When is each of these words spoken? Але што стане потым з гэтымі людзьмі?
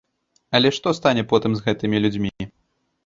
Але 0.59 0.71
што 0.77 0.93
стане 0.99 1.23
потым 1.33 1.51
з 1.59 1.63
гэтымі 1.67 1.97
людзьмі? 2.07 2.37